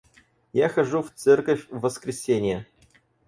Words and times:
Я 0.53 0.67
хожу 0.67 1.03
в 1.03 1.11
церковь 1.13 1.67
в 1.69 1.81
воскресенье. 1.81 2.65